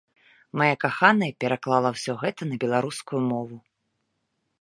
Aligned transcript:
Мая 0.59 0.75
каханая 0.83 1.29
пераклала 1.45 1.89
ўсё 1.97 2.13
гэта 2.21 2.41
на 2.53 2.59
беларускую 2.65 3.21
мову. 3.29 3.57